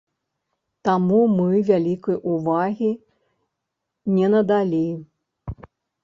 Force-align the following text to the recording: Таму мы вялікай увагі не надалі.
Таму 0.87 1.17
мы 1.39 1.59
вялікай 1.67 2.15
увагі 2.31 2.89
не 4.15 4.27
надалі. 4.35 4.81